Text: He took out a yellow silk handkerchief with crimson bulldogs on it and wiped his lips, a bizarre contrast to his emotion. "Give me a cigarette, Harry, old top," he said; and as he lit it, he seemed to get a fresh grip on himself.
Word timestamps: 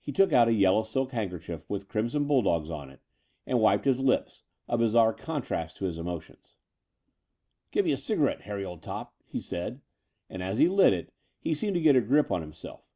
He 0.00 0.12
took 0.12 0.32
out 0.32 0.46
a 0.46 0.52
yellow 0.52 0.84
silk 0.84 1.10
handkerchief 1.10 1.68
with 1.68 1.88
crimson 1.88 2.28
bulldogs 2.28 2.70
on 2.70 2.90
it 2.90 3.00
and 3.44 3.58
wiped 3.58 3.86
his 3.86 3.98
lips, 3.98 4.44
a 4.68 4.78
bizarre 4.78 5.12
contrast 5.12 5.78
to 5.78 5.86
his 5.86 5.98
emotion. 5.98 6.36
"Give 7.72 7.84
me 7.84 7.90
a 7.90 7.96
cigarette, 7.96 8.42
Harry, 8.42 8.64
old 8.64 8.82
top," 8.82 9.16
he 9.26 9.40
said; 9.40 9.80
and 10.30 10.44
as 10.44 10.58
he 10.58 10.68
lit 10.68 10.92
it, 10.92 11.12
he 11.40 11.54
seemed 11.56 11.74
to 11.74 11.80
get 11.80 11.96
a 11.96 12.00
fresh 12.00 12.08
grip 12.08 12.30
on 12.30 12.40
himself. 12.40 12.88